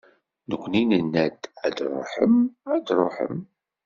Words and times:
Nekkni, 0.49 0.81
nenna-d 0.89 1.41
ad 1.65 1.73
tṛuḥem, 1.77 2.35
ad 2.73 2.81
tṛuḥem. 2.87 3.37